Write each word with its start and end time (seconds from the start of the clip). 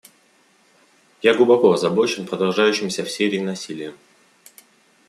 Я 1.21 1.35
глубоко 1.35 1.73
озабочен 1.73 2.25
продолжающимся 2.25 3.03
в 3.05 3.11
Сирии 3.11 3.37
насилием. 3.37 3.93